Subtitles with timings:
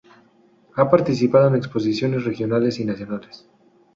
[0.77, 3.47] Ha participado en exposiciones regionales y nacionales.